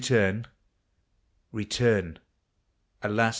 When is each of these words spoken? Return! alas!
Return! 1.51 2.17
alas! 3.03 3.29